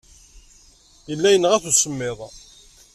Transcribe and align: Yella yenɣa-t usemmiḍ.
Yella 1.09 1.29
yenɣa-t 1.33 1.65
usemmiḍ. 1.71 2.19